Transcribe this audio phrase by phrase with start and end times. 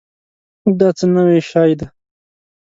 [0.79, 1.87] دا څه نوي شی دی؟